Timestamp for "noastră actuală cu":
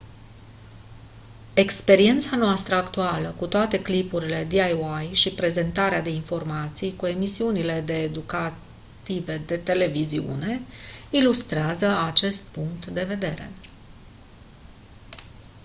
2.35-3.47